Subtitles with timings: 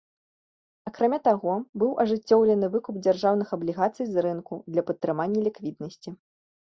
[0.89, 1.53] Акрамя таго,
[1.83, 6.09] быў ажыццёўлены выкуп дзяржаўных аблігацый з рынку для падтрымання ліквіднасці.